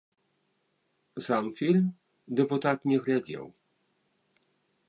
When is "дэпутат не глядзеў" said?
2.39-3.45